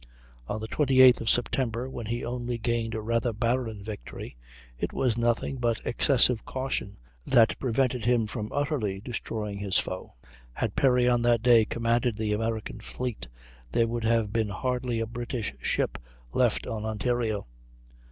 [0.47, 4.35] On the 28th of September, when he only gained a rather barren victory,
[4.79, 10.15] it was nothing but excessive caution that prevented him from utterly destroying his foe.
[10.53, 13.27] Had Perry on that day commanded the American fleet
[13.71, 15.99] there would have been hardly a British ship
[16.33, 17.45] left on Ontario.